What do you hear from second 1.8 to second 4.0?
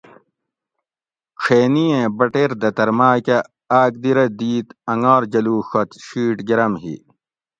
ایں بٹیر دتر ماۤکہ آک